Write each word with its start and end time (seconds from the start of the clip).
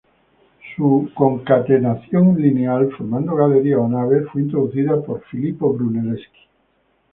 Su 0.75 1.11
concatenación 1.13 2.35
lineal 2.41 2.89
formando 2.97 3.35
galerías 3.35 3.81
o 3.81 3.87
naves 3.87 4.27
fue 4.33 4.41
introducida 4.41 4.99
por 4.99 5.21
Filippo 5.25 5.71
Brunelleschi. 5.73 6.47